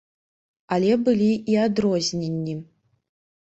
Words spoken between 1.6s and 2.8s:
адрозненні.